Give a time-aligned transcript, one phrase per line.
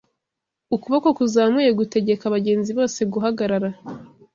[0.75, 3.69] ukuboko kuzamuye gutegeka abagenzi bose guhagarara